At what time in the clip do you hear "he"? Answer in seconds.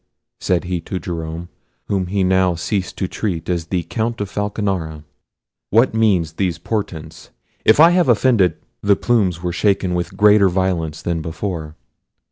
0.63-0.81, 2.07-2.23